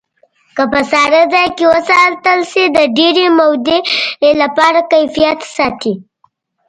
که 0.55 0.63
په 0.71 0.79
ساړه 0.91 1.21
ځای 1.33 1.47
کې 1.57 1.65
وساتل 1.73 2.39
شي 2.51 2.63
د 2.69 2.77
ډېرې 2.97 3.25
مودې 3.37 3.79
لپاره 4.41 4.79
کیفیت 4.91 5.39
ساتي. 5.55 5.93